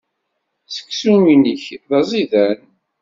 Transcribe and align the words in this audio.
Seksu-nnek 0.67 1.65
d 1.87 1.89
aẓidan. 1.99 2.59